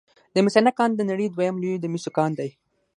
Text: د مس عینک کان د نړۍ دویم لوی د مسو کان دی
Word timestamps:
د 0.33 0.35
مس 0.45 0.55
عینک 0.57 0.75
کان 0.79 0.89
د 0.95 1.01
نړۍ 1.09 1.27
دویم 1.29 1.55
لوی 1.63 1.75
د 1.79 1.85
مسو 1.93 2.09
کان 2.17 2.31
دی 2.39 2.49